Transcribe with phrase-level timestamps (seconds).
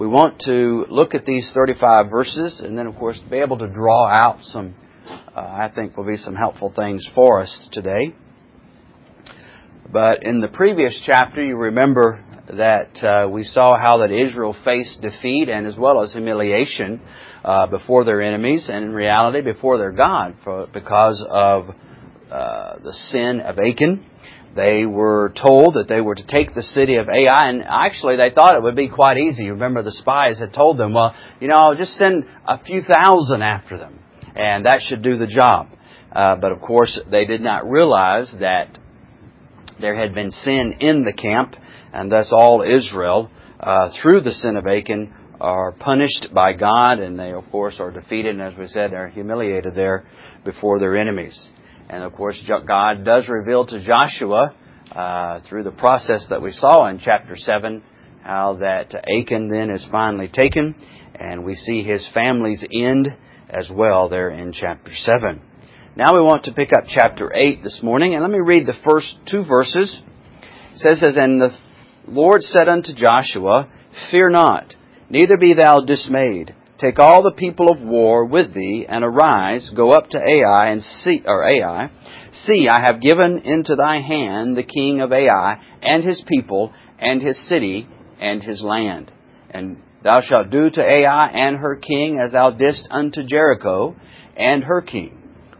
[0.00, 3.68] we want to look at these 35 verses and then, of course, be able to
[3.68, 4.74] draw out some,
[5.36, 8.14] uh, I think, will be some helpful things for us today.
[9.92, 15.02] But in the previous chapter, you remember that uh, we saw how that Israel faced
[15.02, 17.02] defeat and as well as humiliation
[17.44, 21.74] uh, before their enemies and in reality before their God for, because of
[22.30, 24.06] uh, the sin of Achan.
[24.54, 28.30] They were told that they were to take the city of Ai, and actually they
[28.30, 29.48] thought it would be quite easy.
[29.48, 33.78] Remember, the spies had told them, well, you know, just send a few thousand after
[33.78, 34.00] them,
[34.34, 35.68] and that should do the job.
[36.12, 38.76] Uh, but of course, they did not realize that
[39.80, 41.54] there had been sin in the camp,
[41.92, 43.30] and thus all Israel,
[43.60, 47.90] uh, through the sin of Achan, are punished by God, and they, of course, are
[47.90, 50.04] defeated, and as we said, are humiliated there
[50.44, 51.48] before their enemies.
[51.90, 54.54] And of course, God does reveal to Joshua,
[54.94, 57.82] uh, through the process that we saw in chapter 7,
[58.22, 60.76] how that Achan then is finally taken,
[61.16, 63.08] and we see his family's end
[63.48, 65.42] as well there in chapter 7.
[65.96, 68.80] Now we want to pick up chapter 8 this morning, and let me read the
[68.88, 70.00] first two verses.
[70.74, 71.50] It says, And the
[72.06, 73.68] Lord said unto Joshua,
[74.12, 74.76] Fear not,
[75.08, 76.54] neither be thou dismayed.
[76.80, 80.82] Take all the people of war with thee, and arise, go up to Ai, and
[80.82, 81.90] see, or Ai.
[82.32, 87.20] See, I have given into thy hand the king of Ai, and his people, and
[87.20, 87.86] his city,
[88.18, 89.12] and his land.
[89.50, 93.94] And thou shalt do to Ai and her king as thou didst unto Jericho,
[94.34, 95.18] and her king.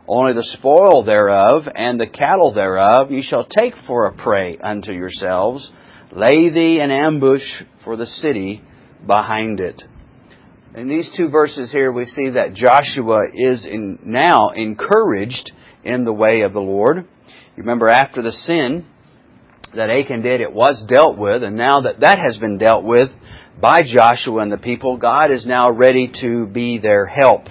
[0.08, 4.92] Only the spoil thereof and the cattle thereof ye shall take for a prey unto
[4.92, 5.70] yourselves.
[6.12, 8.62] Lay thee an ambush for the city
[9.06, 9.82] behind it.
[10.72, 15.50] In these two verses here, we see that Joshua is in, now encouraged
[15.82, 16.98] in the way of the Lord.
[16.98, 18.86] You remember after the sin
[19.74, 23.10] that Achan did, it was dealt with, and now that that has been dealt with
[23.60, 27.46] by Joshua and the people, God is now ready to be their help.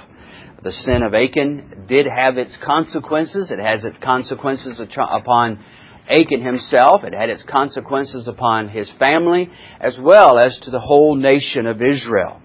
[0.63, 3.51] The sin of Achan did have its consequences.
[3.51, 5.61] It has its consequences upon
[6.09, 7.03] Achan himself.
[7.03, 9.49] It had its consequences upon his family,
[9.81, 12.38] as well as to the whole nation of Israel.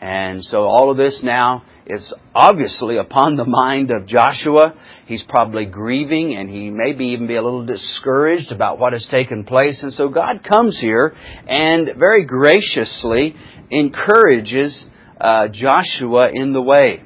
[0.00, 4.74] And so all of this now is obviously upon the mind of Joshua.
[5.06, 9.44] He's probably grieving and he maybe even be a little discouraged about what has taken
[9.44, 9.82] place.
[9.82, 11.14] And so God comes here
[11.46, 13.36] and very graciously
[13.70, 14.86] encourages
[15.20, 17.02] uh, Joshua in the way.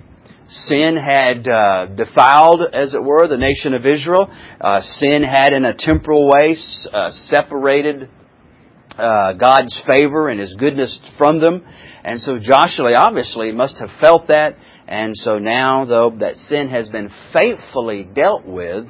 [0.46, 4.30] Sin had uh, defiled, as it were, the nation of Israel.
[4.60, 6.54] Uh, sin had, in a temporal way,
[6.92, 8.10] uh, separated
[8.98, 11.64] uh, God's favor and His goodness from them.
[12.04, 14.56] And so Joshua obviously must have felt that.
[14.86, 18.86] And so now, though that sin has been faithfully dealt with,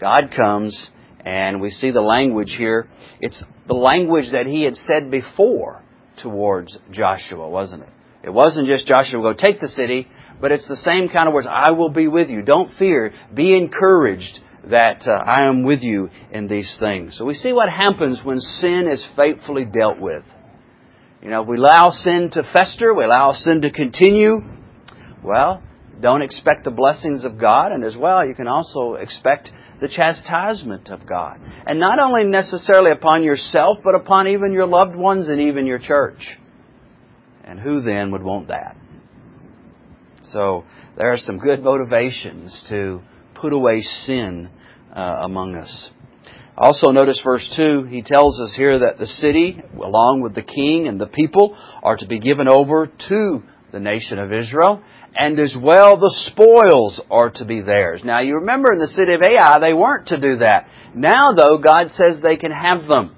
[0.00, 0.90] God comes
[1.20, 2.88] and we see the language here.
[3.20, 5.82] It's the language that He had said before
[6.22, 7.88] towards Joshua, wasn't it?
[8.22, 10.08] It wasn't just Joshua, go take the city,
[10.40, 11.46] but it's the same kind of words.
[11.48, 12.42] I will be with you.
[12.42, 13.14] Don't fear.
[13.32, 14.40] Be encouraged
[14.70, 17.16] that uh, I am with you in these things.
[17.16, 20.24] So we see what happens when sin is faithfully dealt with.
[21.22, 24.40] You know, if we allow sin to fester, we allow sin to continue,
[25.22, 25.62] well,
[26.00, 29.50] don't expect the blessings of God, and as well, you can also expect
[29.80, 31.38] the chastisement of God.
[31.66, 35.78] And not only necessarily upon yourself, but upon even your loved ones and even your
[35.78, 36.36] church.
[37.44, 38.76] And who then would want that?
[40.32, 40.64] So
[40.98, 43.00] there are some good motivations to
[43.40, 44.50] put away sin
[44.94, 45.90] uh, among us.
[46.56, 50.88] Also, notice verse 2, he tells us here that the city, along with the king
[50.88, 53.42] and the people, are to be given over to
[53.72, 54.82] the nation of Israel,
[55.18, 58.00] and as well the spoils are to be theirs.
[58.04, 60.68] Now, you remember in the city of Ai, they weren't to do that.
[60.94, 63.14] Now, though, God says they can have them.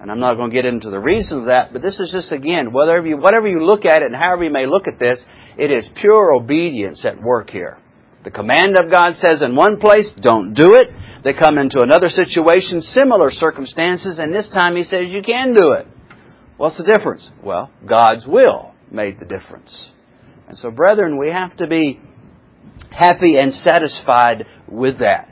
[0.00, 2.32] And I'm not going to get into the reason of that, but this is just
[2.32, 5.22] again, whatever you, whatever you look at it and however you may look at this,
[5.58, 7.76] it is pure obedience at work here.
[8.24, 10.88] The command of God says in one place, don't do it.
[11.24, 15.72] They come into another situation, similar circumstances, and this time He says you can do
[15.72, 15.86] it.
[16.56, 17.28] What's the difference?
[17.42, 19.90] Well, God's will made the difference.
[20.48, 22.00] And so, brethren, we have to be
[22.90, 25.28] happy and satisfied with that.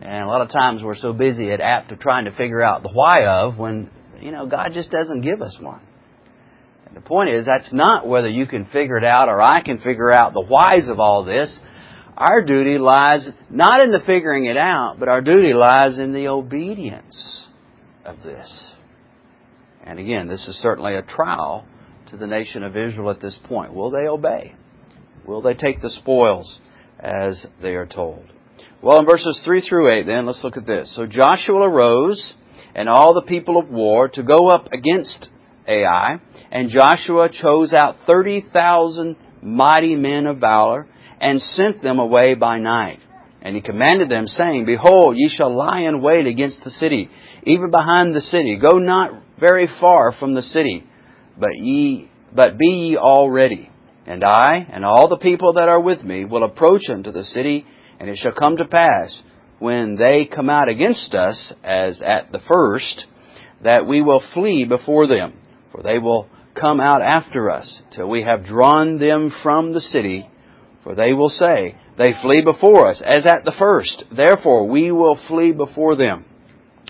[0.00, 2.82] And a lot of times we're so busy at apt of trying to figure out
[2.82, 3.90] the why of when
[4.22, 5.80] you know, God just doesn't give us one.
[6.86, 9.78] And the point is, that's not whether you can figure it out or I can
[9.78, 11.58] figure out the whys of all this.
[12.16, 16.28] Our duty lies not in the figuring it out, but our duty lies in the
[16.28, 17.48] obedience
[18.04, 18.72] of this.
[19.84, 21.66] And again, this is certainly a trial
[22.10, 23.74] to the nation of Israel at this point.
[23.74, 24.54] Will they obey?
[25.26, 26.60] Will they take the spoils
[27.00, 28.30] as they are told?
[28.82, 30.94] Well, in verses 3 through 8, then, let's look at this.
[30.94, 32.34] So Joshua arose
[32.74, 35.28] and all the people of war to go up against
[35.68, 36.20] Ai.
[36.50, 40.86] And Joshua chose out 30,000 mighty men of valor
[41.22, 42.98] and sent them away by night.
[43.40, 47.08] And he commanded them, saying, Behold, ye shall lie in wait against the city,
[47.44, 48.56] even behind the city.
[48.56, 50.84] Go not very far from the city,
[51.38, 53.70] but ye, but be ye all ready.
[54.04, 57.64] And I, and all the people that are with me, will approach unto the city,
[58.00, 59.22] and it shall come to pass,
[59.60, 63.06] when they come out against us, as at the first,
[63.62, 65.38] that we will flee before them.
[65.70, 66.28] For they will
[66.60, 70.28] come out after us, till we have drawn them from the city.
[70.84, 74.04] For they will say, They flee before us, as at the first.
[74.14, 76.24] Therefore we will flee before them.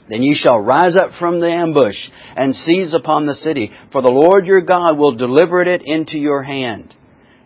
[0.09, 1.97] Then ye shall rise up from the ambush
[2.37, 6.43] and seize upon the city, for the Lord your God will deliver it into your
[6.43, 6.95] hand.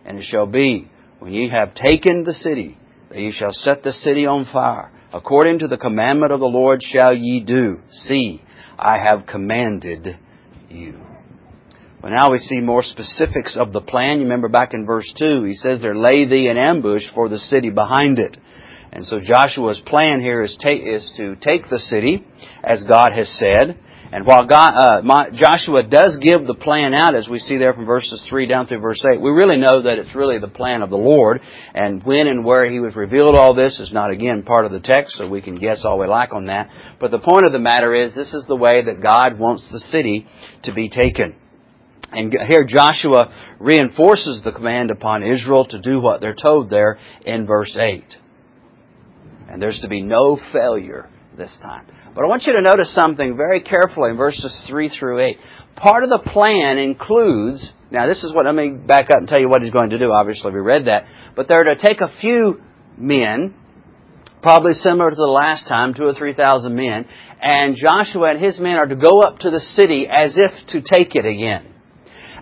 [0.05, 0.89] And it shall be,
[1.19, 2.77] when ye have taken the city,
[3.09, 4.91] that ye shall set the city on fire.
[5.13, 7.79] According to the commandment of the Lord shall ye do.
[7.91, 8.41] See,
[8.77, 10.17] I have commanded
[10.69, 11.06] you.
[12.09, 14.17] Now we see more specifics of the plan.
[14.17, 17.39] You remember back in verse 2, he says there, lay thee an ambush for the
[17.39, 18.37] city behind it.
[18.91, 22.25] And so Joshua's plan here is, ta- is to take the city,
[22.63, 23.77] as God has said.
[24.11, 27.73] And while God, uh, my, Joshua does give the plan out, as we see there
[27.73, 30.81] from verses 3 down through verse 8, we really know that it's really the plan
[30.81, 31.41] of the Lord.
[31.73, 34.79] And when and where he was revealed all this is not, again, part of the
[34.79, 36.69] text, so we can guess all we like on that.
[37.01, 39.79] But the point of the matter is, this is the way that God wants the
[39.79, 40.25] city
[40.63, 41.35] to be taken.
[42.11, 47.45] And here Joshua reinforces the command upon Israel to do what they're told there in
[47.45, 48.03] verse 8.
[49.49, 51.85] And there's to be no failure this time.
[52.15, 55.37] But I want you to notice something very carefully in verses 3 through 8.
[55.75, 59.39] Part of the plan includes, now this is what, let me back up and tell
[59.39, 60.11] you what he's going to do.
[60.11, 61.05] Obviously we read that.
[61.35, 62.61] But they're to take a few
[62.97, 63.53] men,
[64.41, 67.05] probably similar to the last time, two or three thousand men,
[67.41, 70.81] and Joshua and his men are to go up to the city as if to
[70.81, 71.73] take it again.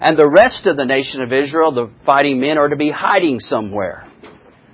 [0.01, 3.39] And the rest of the nation of Israel, the fighting men, are to be hiding
[3.39, 4.07] somewhere.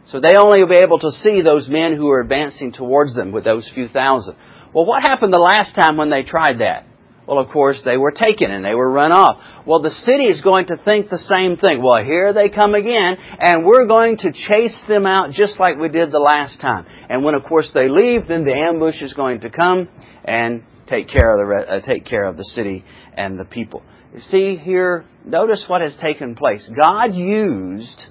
[0.07, 3.31] So they only will be able to see those men who are advancing towards them
[3.31, 4.35] with those few thousand.
[4.73, 6.85] Well, what happened the last time when they tried that?
[7.27, 9.65] Well, of course, they were taken and they were run off.
[9.65, 11.81] Well, the city is going to think the same thing.
[11.81, 15.87] Well, here they come again, and we're going to chase them out just like we
[15.87, 16.85] did the last time.
[17.09, 19.87] And when, of course, they leave, then the ambush is going to come
[20.25, 22.83] and take care of the uh, take care of the city
[23.13, 23.83] and the people.
[24.19, 26.69] See here, notice what has taken place.
[26.79, 28.05] God used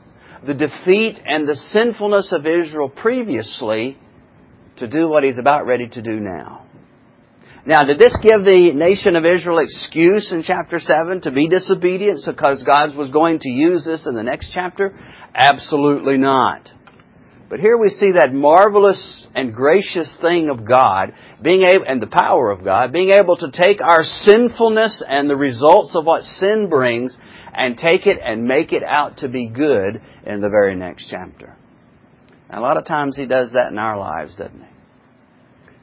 [0.47, 3.99] the defeat and the sinfulness of Israel previously
[4.79, 6.67] to do what He's about ready to do now.
[7.67, 12.21] Now, did this give the nation of Israel excuse in chapter 7 to be disobedient
[12.27, 14.99] because God was going to use this in the next chapter?
[15.35, 16.71] Absolutely not.
[17.51, 21.13] But here we see that marvelous and gracious thing of God,
[21.43, 25.37] being able, and the power of God, being able to take our sinfulness and the
[25.37, 27.15] results of what sin brings
[27.53, 31.57] and take it and make it out to be good in the very next chapter.
[32.51, 34.67] A lot of times He does that in our lives, doesn't He?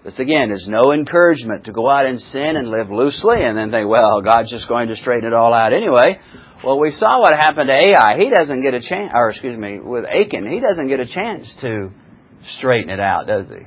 [0.06, 3.72] This again is no encouragement to go out and sin and live loosely and then
[3.72, 6.18] think, well, God's just going to straighten it all out anyway.
[6.64, 8.18] Well, we saw what happened to Ai.
[8.18, 11.56] He doesn't get a chance, or excuse me, with Achan, he doesn't get a chance
[11.62, 11.92] to
[12.58, 13.66] straighten it out, does he?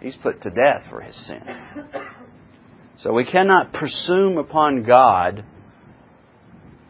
[0.00, 1.42] He's put to death for his sin.
[3.02, 5.44] So we cannot presume upon God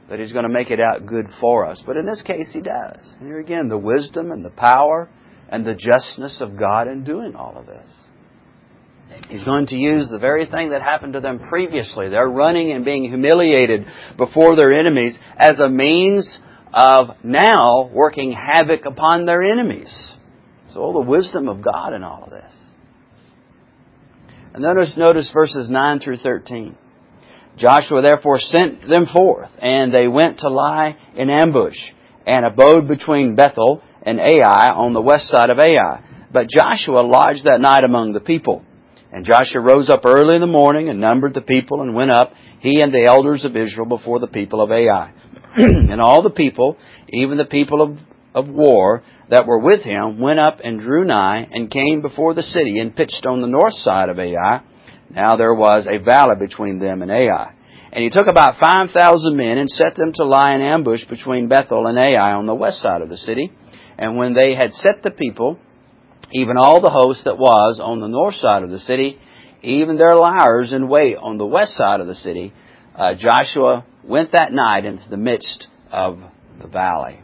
[0.08, 1.80] that He's going to make it out good for us.
[1.86, 3.14] But in this case, He does.
[3.18, 5.08] And here again, the wisdom and the power
[5.48, 7.88] and the justness of God in doing all of this.
[9.28, 12.08] He's going to use the very thing that happened to them previously.
[12.08, 13.86] They're running and being humiliated
[14.16, 16.38] before their enemies as a means
[16.72, 20.14] of now working havoc upon their enemies.
[20.72, 22.52] So all the wisdom of God in all of this.
[24.52, 26.76] And notice, notice verses 9 through 13.
[27.56, 31.76] Joshua therefore sent them forth, and they went to lie in ambush,
[32.26, 36.04] and abode between Bethel and Ai on the west side of Ai.
[36.32, 38.64] But Joshua lodged that night among the people.
[39.12, 42.32] And Joshua rose up early in the morning and numbered the people and went up,
[42.60, 45.12] he and the elders of Israel, before the people of Ai.
[45.56, 46.76] and all the people,
[47.08, 47.98] even the people of,
[48.34, 52.42] of war that were with him, went up and drew nigh and came before the
[52.42, 54.62] city and pitched on the north side of Ai.
[55.10, 57.54] Now there was a valley between them and Ai.
[57.92, 61.48] And he took about five thousand men and set them to lie in ambush between
[61.48, 63.50] Bethel and Ai on the west side of the city.
[63.98, 65.58] And when they had set the people,
[66.32, 69.18] even all the host that was on the north side of the city,
[69.62, 72.52] even their liars in wait on the west side of the city,
[72.94, 76.18] uh, Joshua went that night into the midst of
[76.60, 77.20] the valley.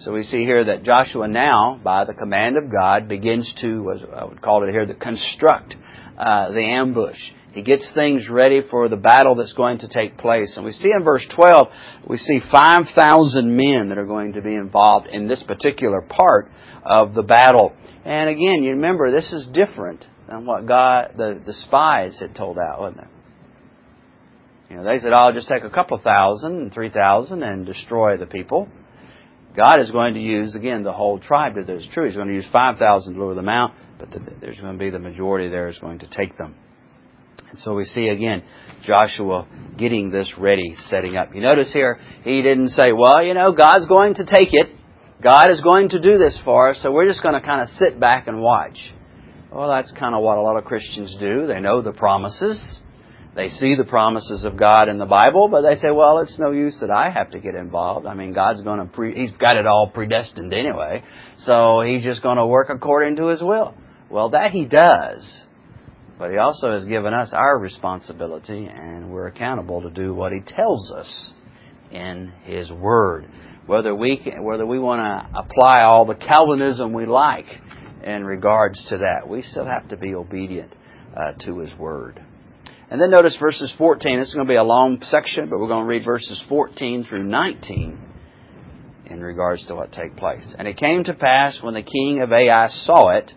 [0.00, 4.24] So we see here that Joshua now, by the command of God, begins to, I
[4.24, 5.76] would call it here, to construct
[6.18, 7.18] uh, the ambush.
[7.52, 10.56] He gets things ready for the battle that's going to take place.
[10.56, 11.68] And we see in verse 12,
[12.08, 16.50] we see 5,000 men that are going to be involved in this particular part
[16.82, 17.74] of the battle.
[18.04, 22.58] And again, you remember, this is different than what God, the, the spies had told
[22.58, 23.08] out, wasn't it?
[24.70, 28.16] You know, they said, I'll just take a couple thousand and three thousand and destroy
[28.16, 28.68] the people.
[29.54, 32.06] God is going to use, again, the whole tribe to this true.
[32.06, 34.88] He's going to use 5,000 to lure them out, but the, there's going to be
[34.88, 36.54] the majority there is going to take them.
[37.50, 38.42] And so we see again
[38.84, 39.46] Joshua
[39.76, 41.34] getting this ready, setting up.
[41.34, 44.68] You notice here, he didn't say, well, you know, God's going to take it.
[45.22, 47.68] God is going to do this for us, so we're just going to kind of
[47.76, 48.76] sit back and watch.
[49.52, 51.46] Well, that's kind of what a lot of Christians do.
[51.46, 52.80] They know the promises.
[53.34, 56.50] They see the promises of God in the Bible, but they say, well, it's no
[56.50, 58.04] use that I have to get involved.
[58.04, 61.02] I mean, God's going to, pre- He's got it all predestined anyway,
[61.38, 63.74] so He's just going to work according to His will.
[64.10, 65.44] Well, that He does.
[66.22, 70.38] But He also has given us our responsibility, and we're accountable to do what He
[70.38, 71.32] tells us
[71.90, 73.26] in His Word.
[73.66, 77.46] Whether we whether we want to apply all the Calvinism we like
[78.04, 80.72] in regards to that, we still have to be obedient
[81.16, 82.24] uh, to His Word.
[82.88, 84.20] And then notice verses 14.
[84.20, 87.04] This is going to be a long section, but we're going to read verses 14
[87.04, 87.98] through 19
[89.06, 90.54] in regards to what take place.
[90.56, 93.32] And it came to pass when the king of Ai saw it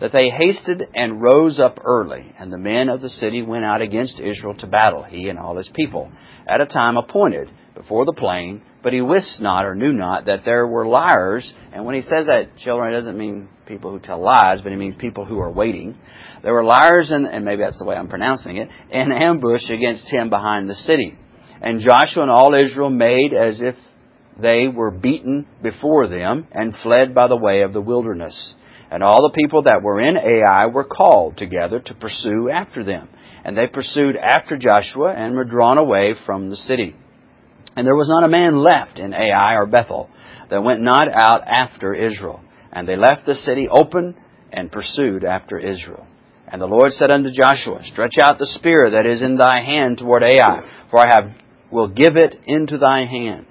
[0.00, 3.82] that they hasted and rose up early, and the men of the city went out
[3.82, 6.10] against Israel to battle, he and all his people,
[6.48, 10.44] at a time appointed before the plain, but he wist not or knew not that
[10.44, 14.20] there were liars, and when he says that, children, it doesn't mean people who tell
[14.20, 15.96] lies, but it means people who are waiting.
[16.42, 20.10] There were liars, and, and maybe that's the way I'm pronouncing it, in ambush against
[20.10, 21.16] him behind the city.
[21.60, 23.76] And Joshua and all Israel made as if
[24.40, 28.54] they were beaten before them, and fled by the way of the wilderness.
[28.90, 33.08] And all the people that were in Ai were called together to pursue after them.
[33.44, 36.96] And they pursued after Joshua and were drawn away from the city.
[37.76, 40.10] And there was not a man left in Ai or Bethel
[40.50, 42.40] that went not out after Israel.
[42.72, 44.16] And they left the city open
[44.52, 46.06] and pursued after Israel.
[46.48, 49.98] And the Lord said unto Joshua, Stretch out the spear that is in thy hand
[49.98, 51.36] toward Ai, for I have,
[51.70, 53.46] will give it into thy hand.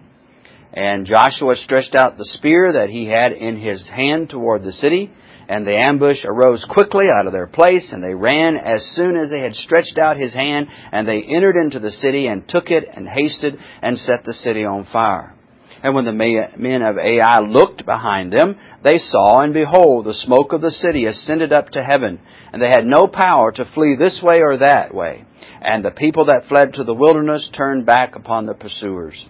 [0.73, 5.11] And Joshua stretched out the spear that he had in his hand toward the city,
[5.49, 9.31] and the ambush arose quickly out of their place, and they ran as soon as
[9.31, 12.87] they had stretched out his hand, and they entered into the city, and took it,
[12.93, 15.33] and hasted, and set the city on fire.
[15.81, 16.11] And when the
[16.57, 21.05] men of Ai looked behind them, they saw, and behold, the smoke of the city
[21.05, 22.19] ascended up to heaven,
[22.51, 25.25] and they had no power to flee this way or that way.
[25.61, 29.25] And the people that fled to the wilderness turned back upon the pursuers.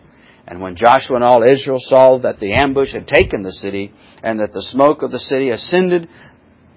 [0.49, 4.39] And when Joshua and all Israel saw that the ambush had taken the city, and
[4.39, 6.09] that the smoke of the city ascended,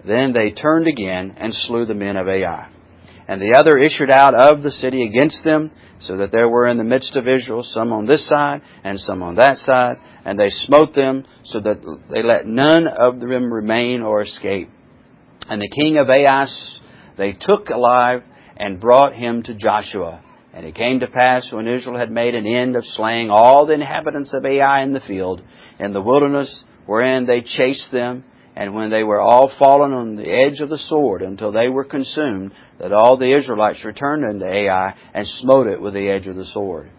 [0.06, 2.68] then they turned again and slew the men of Ai.
[3.26, 6.76] And the other issued out of the city against them, so that there were in
[6.76, 10.50] the midst of Israel some on this side and some on that side, and they
[10.50, 14.68] smote them, so that they let none of them remain or escape.
[15.48, 16.46] And the king of Ai
[17.16, 18.22] they took alive
[18.56, 20.22] and brought him to Joshua
[20.52, 23.74] and it came to pass when Israel had made an end of slaying all the
[23.74, 25.42] inhabitants of Ai in the field,
[25.78, 30.28] in the wilderness wherein they chased them, and when they were all fallen on the
[30.28, 34.94] edge of the sword until they were consumed, that all the Israelites returned unto Ai
[35.14, 36.90] and smote it with the edge of the sword.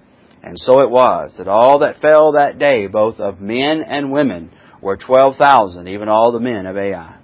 [0.41, 4.51] And so it was that all that fell that day, both of men and women,
[4.81, 7.17] were twelve thousand, even all the men of Ai.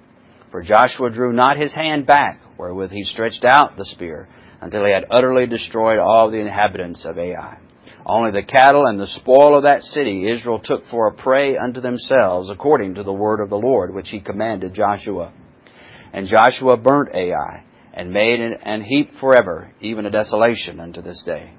[0.52, 4.28] For Joshua drew not his hand back, wherewith he stretched out the spear,
[4.62, 7.58] until he had utterly destroyed all the inhabitants of Ai.
[8.06, 11.80] Only the cattle and the spoil of that city Israel took for a prey unto
[11.80, 15.32] themselves, according to the word of the Lord, which he commanded Joshua.
[16.12, 17.64] And Joshua burnt Ai,
[17.94, 21.54] and made an heap forever, even a desolation unto this day.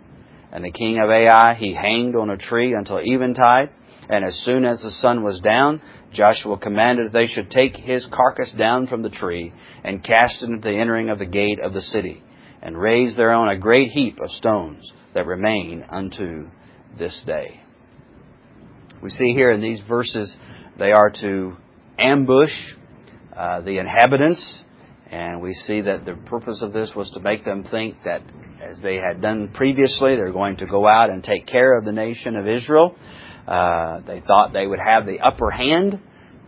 [0.53, 3.71] And the king of Ai he hanged on a tree until eventide,
[4.11, 5.81] and as soon as the sun was down,
[6.13, 9.53] Joshua commanded that they should take his carcass down from the tree,
[9.85, 12.23] and cast it into the entering of the gate of the city
[12.63, 16.49] and raise thereon a great heap of stones that remain unto
[16.99, 17.61] this day.
[19.03, 20.37] We see here in these verses
[20.79, 21.57] they are to
[21.99, 22.53] ambush
[23.35, 24.63] uh, the inhabitants,
[25.11, 28.23] and we see that the purpose of this was to make them think that
[28.63, 31.93] as they had done previously, they're going to go out and take care of the
[31.93, 32.95] nation of Israel.
[33.47, 36.01] Uh, they thought they would have the upper hand,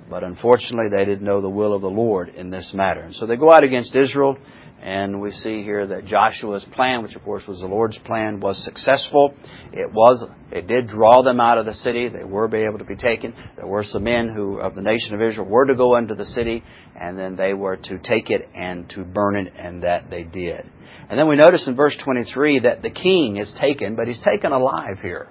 [0.08, 3.00] but unfortunately they didn't know the will of the Lord in this matter.
[3.00, 4.36] And so they go out against Israel,
[4.82, 8.62] And we see here that Joshua's plan, which of course was the Lord's plan, was
[8.64, 9.32] successful.
[9.72, 12.08] It was, it did draw them out of the city.
[12.08, 13.32] They were be able to be taken.
[13.54, 16.24] There were some men who, of the nation of Israel, were to go into the
[16.24, 16.64] city,
[17.00, 20.68] and then they were to take it and to burn it, and that they did.
[21.08, 24.50] And then we notice in verse 23 that the king is taken, but he's taken
[24.50, 25.28] alive here.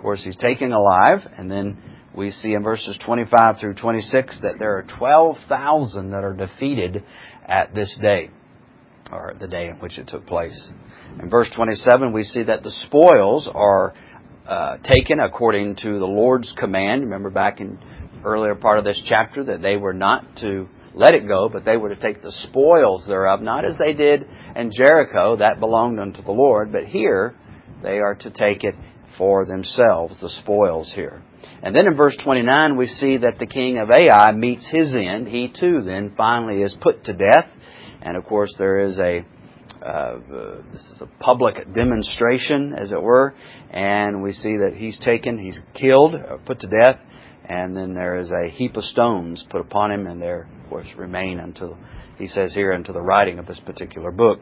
[0.00, 1.76] Of course, he's taken alive, and then
[2.16, 7.04] we see in verses 25 through 26 that there are 12,000 that are defeated
[7.44, 8.30] at this day,
[9.12, 10.70] or the day in which it took place.
[11.22, 13.92] In verse 27, we see that the spoils are
[14.48, 17.02] uh, taken according to the Lord's command.
[17.02, 17.78] Remember back in
[18.24, 21.76] earlier part of this chapter that they were not to let it go, but they
[21.76, 24.26] were to take the spoils thereof, not as they did
[24.56, 27.34] in Jericho, that belonged unto the Lord, but here
[27.82, 28.74] they are to take it
[29.16, 31.22] for themselves, the spoils here.
[31.62, 35.28] And then in verse 29, we see that the king of Ai meets his end.
[35.28, 37.46] He too then finally is put to death.
[38.02, 39.24] And of course, there is a
[39.82, 43.34] uh, uh, this is a public demonstration, as it were,
[43.70, 46.98] and we see that he's taken, he's killed, uh, put to death,
[47.46, 50.86] and then there is a heap of stones put upon him, and there, of course,
[50.98, 51.78] remain until
[52.18, 54.40] he says here until the writing of this particular book.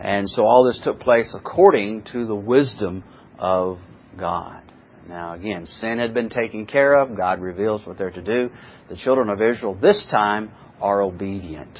[0.00, 3.04] And so all this took place according to the wisdom
[3.38, 3.78] of
[4.18, 4.62] God.
[5.08, 7.16] Now, again, sin had been taken care of.
[7.16, 8.50] God reveals what they're to do.
[8.90, 11.78] The children of Israel this time are obedient.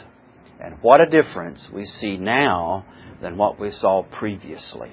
[0.60, 2.86] And what a difference we see now
[3.20, 4.90] than what we saw previously.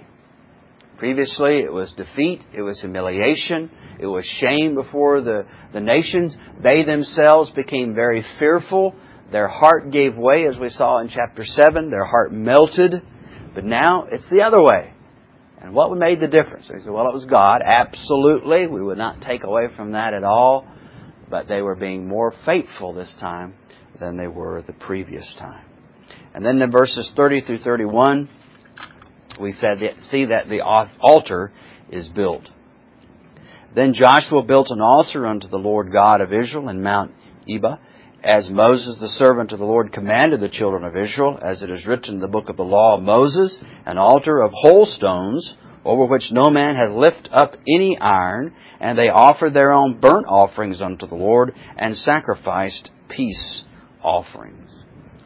[0.97, 3.69] Previously, it was defeat, it was humiliation,
[3.99, 6.35] it was shame before the, the nations.
[6.61, 8.95] They themselves became very fearful.
[9.31, 11.89] Their heart gave way, as we saw in chapter 7.
[11.89, 13.01] Their heart melted.
[13.53, 14.94] But now it's the other way.
[15.61, 16.67] And what made the difference?
[16.67, 17.61] They said, well, it was God.
[17.65, 18.67] Absolutely.
[18.67, 20.67] We would not take away from that at all.
[21.29, 23.55] But they were being more faithful this time
[23.99, 25.65] than they were the previous time.
[26.33, 28.29] And then in verses 30 through 31,
[29.39, 29.77] we said
[30.09, 31.51] see that the altar
[31.89, 32.49] is built.
[33.75, 37.11] Then Joshua built an altar unto the Lord God of Israel in Mount
[37.47, 37.79] Ebal
[38.25, 41.85] as Moses, the servant of the Lord, commanded the children of Israel, as it is
[41.85, 43.55] written in the book of the law of Moses,
[43.85, 45.55] an altar of whole stones,
[45.85, 50.25] over which no man hath lift up any iron, and they offered their own burnt
[50.27, 53.63] offerings unto the Lord, and sacrificed peace
[54.01, 54.71] offerings.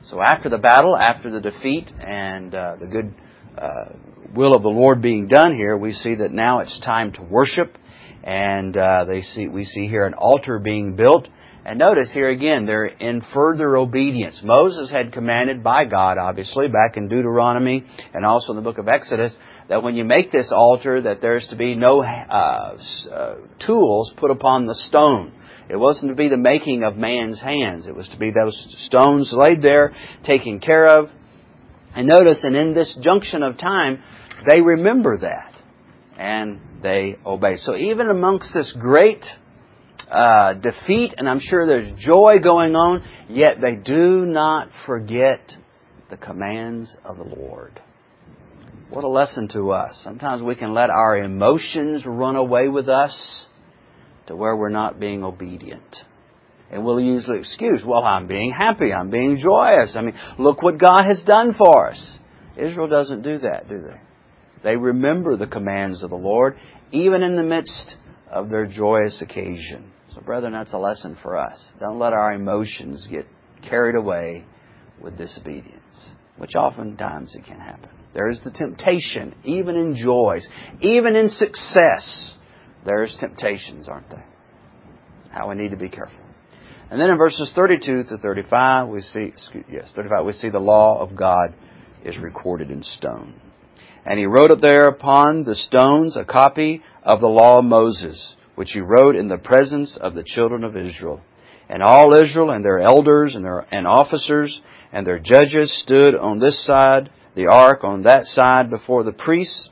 [0.09, 3.13] So after the battle, after the defeat, and uh, the good
[3.57, 3.93] uh,
[4.35, 7.77] will of the Lord being done here, we see that now it's time to worship,
[8.25, 11.29] and uh, they see we see here an altar being built
[11.65, 14.41] and notice here again, they're in further obedience.
[14.43, 18.87] Moses had commanded by God, obviously, back in Deuteronomy and also in the book of
[18.87, 19.35] Exodus,
[19.67, 22.77] that when you make this altar, that there's to be no uh,
[23.11, 25.33] uh, tools put upon the stone.
[25.69, 27.87] It wasn't to be the making of man's hands.
[27.87, 29.93] It was to be those stones laid there,
[30.25, 31.09] taken care of.
[31.95, 34.01] And notice, and in this junction of time,
[34.49, 35.53] they remember that.
[36.17, 37.57] And they obey.
[37.57, 39.23] So even amongst this great
[40.11, 45.39] uh, defeat, and I'm sure there's joy going on, yet they do not forget
[46.09, 47.79] the commands of the Lord.
[48.89, 49.99] What a lesson to us.
[50.03, 53.45] Sometimes we can let our emotions run away with us
[54.27, 55.95] to where we're not being obedient.
[56.71, 59.95] And we'll usually excuse, well, I'm being happy, I'm being joyous.
[59.95, 62.17] I mean, look what God has done for us.
[62.57, 64.01] Israel doesn't do that, do they?
[64.63, 66.57] They remember the commands of the Lord,
[66.91, 67.95] even in the midst
[68.29, 69.91] of their joyous occasion.
[70.19, 71.57] So, brethren, that's a lesson for us.
[71.79, 73.25] Don't let our emotions get
[73.67, 74.43] carried away
[75.01, 77.89] with disobedience, which oftentimes it can happen.
[78.13, 80.45] There is the temptation, even in joys,
[80.81, 82.33] even in success.
[82.85, 84.25] There's temptations, aren't there?
[85.31, 86.19] How we need to be careful.
[86.91, 90.59] And then in verses 32 to 35, we see, excuse, yes, 35, we see the
[90.59, 91.53] law of God
[92.03, 93.39] is recorded in stone.
[94.05, 98.35] And he wrote up there upon the stones a copy of the law of Moses,
[98.59, 101.21] which he wrote in the presence of the children of Israel.
[101.69, 106.39] And all Israel and their elders and their and officers and their judges stood on
[106.39, 109.69] this side, the ark on that side before the priests,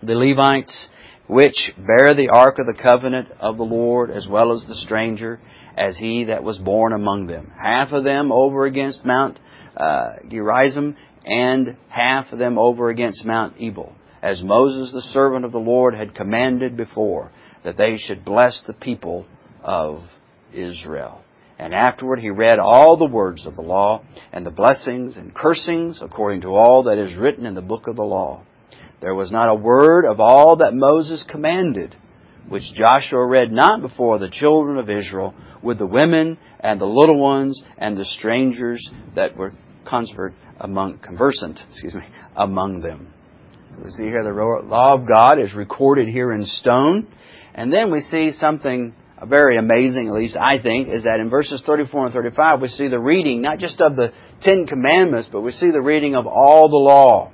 [0.00, 0.88] the Levites,
[1.26, 5.40] which bear the ark of the covenant of the Lord, as well as the stranger,
[5.76, 7.52] as he that was born among them.
[7.60, 9.40] Half of them over against Mount
[9.76, 15.50] uh, Gerizim, and half of them over against Mount Ebal, as Moses the servant of
[15.50, 17.32] the Lord had commanded before
[17.64, 19.26] that they should bless the people
[19.62, 20.02] of
[20.52, 21.22] Israel.
[21.58, 26.00] And afterward he read all the words of the law and the blessings and cursings
[26.02, 28.44] according to all that is written in the book of the law.
[29.00, 31.96] There was not a word of all that Moses commanded
[32.48, 37.18] which Joshua read not before the children of Israel with the women and the little
[37.18, 39.52] ones and the strangers that were
[39.86, 42.02] convert among conversant, excuse me,
[42.36, 43.12] among them.
[43.84, 47.06] We see here the law of God is recorded here in stone,
[47.58, 48.94] and then we see something
[49.26, 52.86] very amazing, at least I think, is that in verses 34 and 35 we see
[52.86, 56.68] the reading not just of the Ten Commandments, but we see the reading of all
[56.68, 57.32] the law,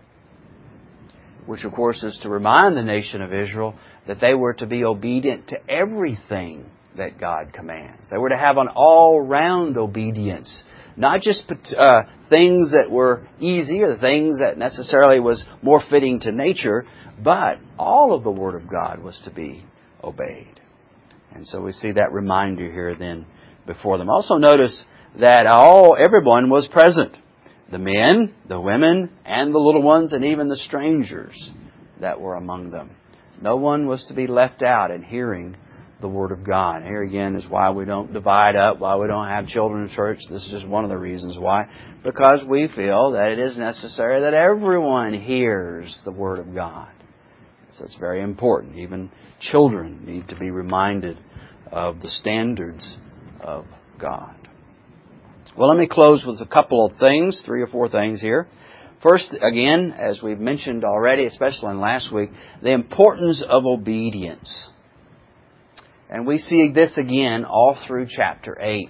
[1.44, 3.74] which of course is to remind the nation of Israel
[4.06, 8.08] that they were to be obedient to everything that God commands.
[8.10, 10.64] They were to have an all-round obedience
[10.96, 16.30] not just uh, things that were easy or things that necessarily was more fitting to
[16.30, 16.86] nature,
[17.22, 19.64] but all of the Word of God was to be
[20.04, 20.60] obeyed.
[21.34, 23.26] And so we see that reminder here then
[23.66, 24.08] before them.
[24.08, 24.84] Also notice
[25.20, 27.16] that all everyone was present.
[27.70, 31.50] The men, the women, and the little ones, and even the strangers
[32.00, 32.90] that were among them.
[33.40, 35.56] No one was to be left out in hearing
[36.00, 36.82] the Word of God.
[36.82, 40.18] Here again is why we don't divide up, why we don't have children in church.
[40.30, 41.66] This is just one of the reasons why.
[42.04, 46.90] Because we feel that it is necessary that everyone hears the Word of God.
[47.80, 48.76] It's very important.
[48.76, 49.10] Even
[49.40, 51.18] children need to be reminded
[51.70, 52.96] of the standards
[53.40, 53.66] of
[54.00, 54.34] God.
[55.56, 58.48] Well, let me close with a couple of things, three or four things here.
[59.02, 62.30] First, again, as we've mentioned already, especially in last week,
[62.62, 64.70] the importance of obedience.
[66.08, 68.88] And we see this again all through chapter 8.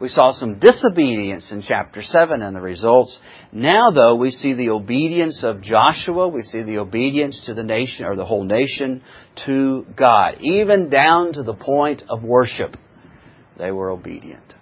[0.00, 3.18] We saw some disobedience in chapter 7 and the results.
[3.50, 6.28] Now, though, we see the obedience of Joshua.
[6.28, 9.02] We see the obedience to the nation, or the whole nation,
[9.46, 10.36] to God.
[10.40, 12.76] Even down to the point of worship.
[13.58, 14.54] They were obedient.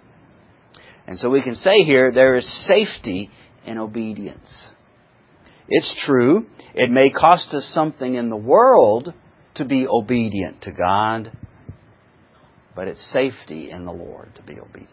[1.05, 3.29] And so we can say here, there is safety
[3.65, 4.49] in obedience.
[5.67, 9.13] It's true, it may cost us something in the world
[9.55, 11.31] to be obedient to God
[12.75, 14.89] but it's safety in the Lord to be obedient.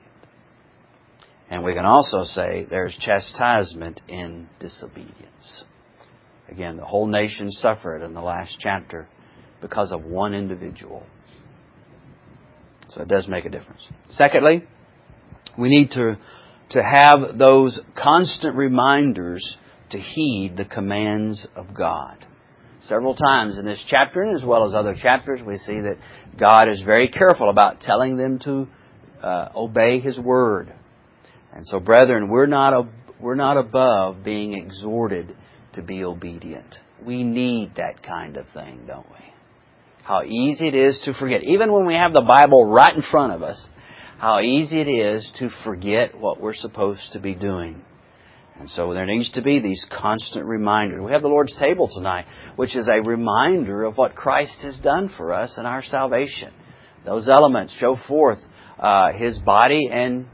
[1.53, 5.65] And we can also say there's chastisement in disobedience.
[6.49, 9.07] Again, the whole nation suffered in the last chapter
[9.61, 11.05] because of one individual.
[12.89, 13.83] So it does make a difference.
[14.09, 14.65] Secondly,
[15.59, 16.19] we need to,
[16.71, 19.59] to have those constant reminders
[19.91, 22.25] to heed the commands of God.
[22.89, 25.99] Several times in this chapter, as well as other chapters, we see that
[26.41, 28.69] God is very careful about telling them to
[29.23, 30.73] uh, obey His word.
[31.53, 32.87] And so, brethren, we're not,
[33.21, 35.37] we're not above being exhorted
[35.75, 36.77] to be obedient.
[37.05, 39.17] We need that kind of thing, don't we?
[40.03, 41.43] How easy it is to forget.
[41.45, 43.69] Even when we have the Bible right in front of us,
[44.19, 47.83] how easy it is to forget what we're supposed to be doing.
[48.59, 51.03] And so there needs to be these constant reminders.
[51.03, 55.11] We have the Lord's table tonight, which is a reminder of what Christ has done
[55.17, 56.53] for us in our salvation.
[57.05, 58.39] Those elements show forth
[58.79, 60.27] uh, His body and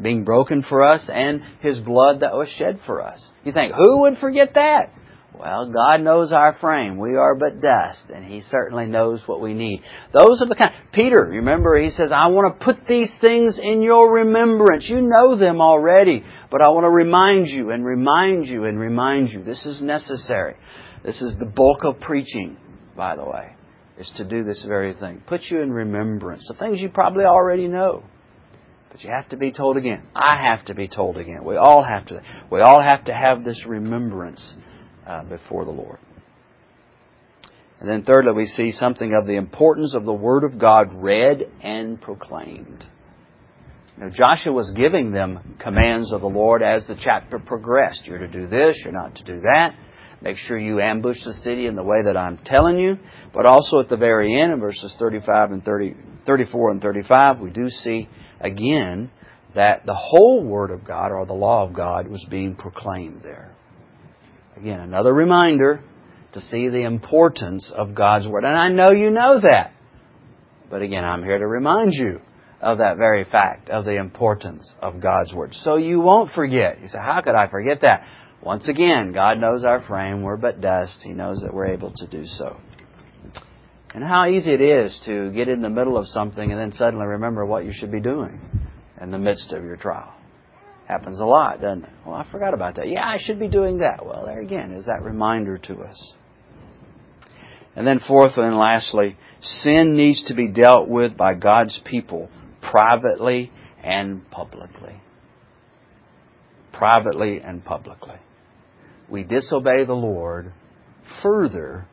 [0.00, 3.22] being broken for us and His blood that was shed for us.
[3.44, 4.90] You think, who would forget that?
[5.38, 6.98] Well, God knows our frame.
[6.98, 9.82] We are but dust, and He certainly knows what we need.
[10.12, 10.72] Those are the kind.
[10.92, 14.88] Peter, remember, he says, "I want to put these things in your remembrance.
[14.88, 19.30] You know them already, but I want to remind you and remind you and remind
[19.30, 19.44] you.
[19.44, 20.56] This is necessary.
[21.04, 22.56] This is the bulk of preaching,
[22.96, 23.52] by the way,
[23.96, 25.22] is to do this very thing.
[25.24, 26.48] Put you in remembrance.
[26.48, 28.02] The things you probably already know."
[28.90, 30.02] But you have to be told again.
[30.14, 31.44] I have to be told again.
[31.44, 32.22] We all have to.
[32.50, 34.54] We all have to have this remembrance
[35.06, 35.98] uh, before the Lord.
[37.80, 41.48] And then thirdly, we see something of the importance of the Word of God read
[41.62, 42.84] and proclaimed.
[43.98, 48.04] Now, Joshua was giving them commands of the Lord as the chapter progressed.
[48.06, 49.74] You're to do this, you're not to do that.
[50.20, 52.98] Make sure you ambush the city in the way that I'm telling you.
[53.32, 55.94] But also at the very end, in verses 35 and 30,
[56.26, 58.08] 34 and 35, we do see
[58.40, 59.10] again
[59.54, 63.54] that the whole Word of God, or the law of God, was being proclaimed there.
[64.56, 65.80] Again, another reminder
[66.32, 68.44] to see the importance of God's Word.
[68.44, 69.72] And I know you know that.
[70.68, 72.20] But again, I'm here to remind you
[72.60, 75.54] of that very fact, of the importance of God's Word.
[75.54, 76.80] So you won't forget.
[76.82, 78.04] You say, how could I forget that?
[78.42, 80.22] Once again, God knows our frame.
[80.22, 80.98] We're but dust.
[81.02, 82.56] He knows that we're able to do so.
[83.94, 87.06] And how easy it is to get in the middle of something and then suddenly
[87.06, 88.40] remember what you should be doing
[89.00, 90.12] in the midst of your trial.
[90.86, 91.90] Happens a lot, doesn't it?
[92.06, 92.88] Well, I forgot about that.
[92.88, 94.04] Yeah, I should be doing that.
[94.04, 96.14] Well, there again is that reminder to us.
[97.76, 102.28] And then fourth and lastly, sin needs to be dealt with by God's people
[102.60, 105.00] privately and publicly.
[106.72, 108.16] Privately and publicly.
[109.10, 110.52] We disobey the Lord
[111.22, 111.86] further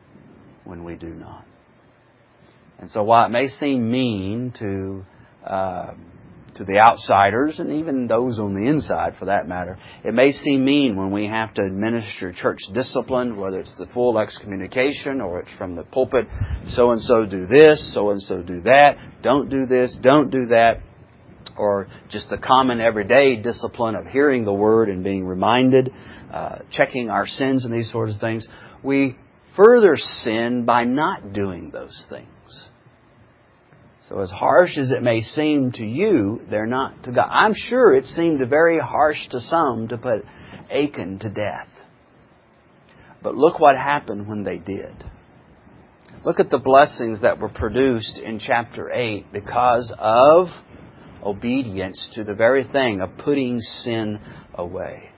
[0.64, 1.44] when we do not.
[2.78, 5.04] And so while it may seem mean to
[5.48, 5.94] uh,
[6.56, 9.78] to the outsiders and even those on the inside for that matter.
[10.04, 14.18] It may seem mean when we have to administer church discipline, whether it's the full
[14.18, 16.26] excommunication or it's from the pulpit,
[16.70, 20.46] so and so do this, so and so do that, don't do this, don't do
[20.46, 20.80] that,
[21.58, 25.92] or just the common everyday discipline of hearing the word and being reminded,
[26.32, 28.46] uh, checking our sins and these sorts of things.
[28.82, 29.16] We
[29.56, 32.28] further sin by not doing those things.
[34.08, 37.28] So as harsh as it may seem to you, they're not to God.
[37.28, 40.24] I'm sure it seemed very harsh to some to put
[40.70, 41.68] Achan to death.
[43.22, 44.94] But look what happened when they did.
[46.24, 50.48] Look at the blessings that were produced in chapter 8 because of
[51.22, 54.20] obedience to the very thing of putting sin
[54.54, 55.10] away.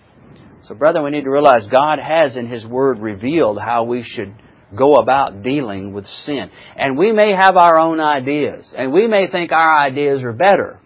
[0.64, 4.34] So, brethren, we need to realize God has in His Word revealed how we should
[4.76, 6.50] go about dealing with sin.
[6.76, 10.78] And we may have our own ideas, and we may think our ideas are better,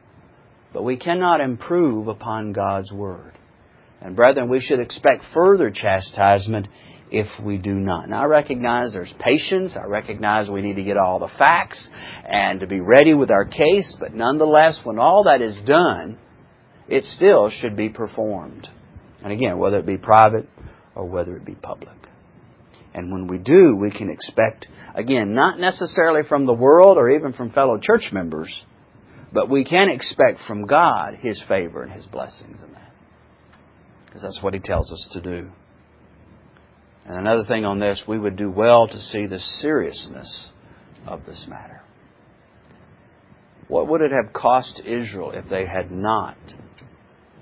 [0.73, 3.33] but we cannot improve upon God's Word.
[4.01, 6.69] And brethren, we should expect further chastisement
[7.13, 8.09] if we do not.
[8.09, 9.77] Now I recognize there's patience.
[9.77, 11.89] I recognize we need to get all the facts
[12.25, 16.19] and to be ready with our case, but nonetheless, when all that is done,
[16.89, 18.67] it still should be performed.
[19.23, 20.49] And again, whether it be private
[20.95, 21.97] or whether it be public.
[22.95, 27.35] And when we do, we can expect, again, not necessarily from the world or even
[27.35, 28.63] from fellow church members,
[29.33, 32.93] but we can expect from God His favor and His blessings in that.
[34.07, 35.51] Because that's what He tells us to do.
[37.05, 40.51] And another thing on this, we would do well to see the seriousness
[41.07, 41.83] of this matter.
[43.69, 46.37] What would it have cost Israel if they had not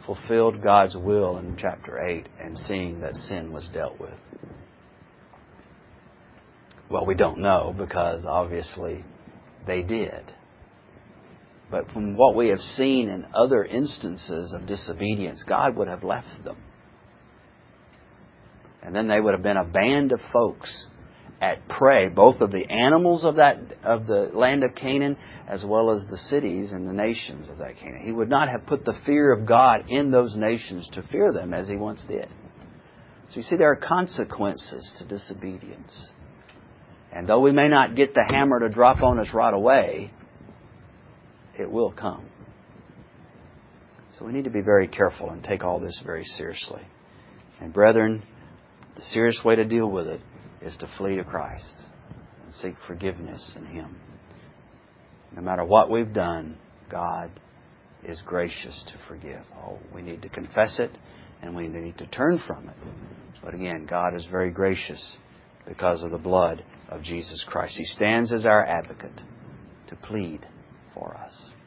[0.07, 4.15] fulfilled God's will in chapter 8 and seeing that sin was dealt with?
[6.89, 9.05] Well, we don't know because obviously
[9.67, 10.33] they did.
[11.71, 16.45] But from what we have seen in other instances of disobedience, God would have left
[16.45, 16.57] them.
[18.83, 20.87] And then they would have been a band of folks
[21.41, 25.17] at prey, both of the animals of that of the land of Canaan
[25.49, 28.03] as well as the cities and the nations of that Canaan.
[28.05, 31.55] He would not have put the fear of God in those nations to fear them
[31.55, 32.29] as he once did.
[33.31, 36.09] So you see there are consequences to disobedience.
[37.13, 40.13] And though we may not get the hammer to drop on us right away,
[41.59, 42.27] it will come.
[44.19, 46.83] So we need to be very careful and take all this very seriously.
[47.61, 48.23] And brethren,
[48.97, 50.21] the serious way to deal with it
[50.63, 51.75] is to flee to Christ
[52.45, 53.97] and seek forgiveness in Him.
[55.35, 56.59] No matter what we've done,
[56.91, 57.31] God
[58.05, 59.43] is gracious to forgive.
[59.57, 60.91] Oh, we need to confess it
[61.43, 62.77] and we need to turn from it.
[63.43, 65.17] But again, God is very gracious
[65.67, 67.77] because of the blood of Jesus Christ.
[67.77, 69.21] He stands as our advocate
[69.89, 70.47] to plead
[70.95, 71.50] for us.